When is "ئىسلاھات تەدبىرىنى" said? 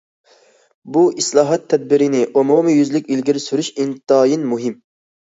1.23-2.21